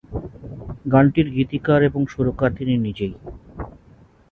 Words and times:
গানটির 0.85 1.27
গীতিকার 1.35 1.79
এবং 1.83 2.01
সুরকার 2.07 2.51
তিনি 2.57 2.73
নিজেই। 2.77 3.13